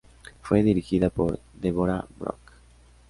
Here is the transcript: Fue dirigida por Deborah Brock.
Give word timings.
Fue 0.41 0.63
dirigida 0.63 1.11
por 1.11 1.39
Deborah 1.53 2.07
Brock. 2.17 2.53